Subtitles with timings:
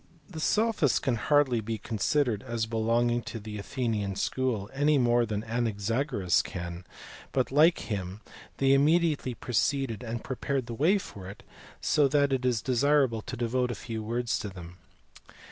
[0.27, 5.43] The sophists can hardly be considered as belonging to the Athenian school, any more than
[5.43, 6.85] Anaxagoras can;
[7.31, 8.21] but like him
[8.57, 11.43] they immediately preceded and prepared the way for it,
[11.81, 14.79] so that it is desirable to devote a few words to them.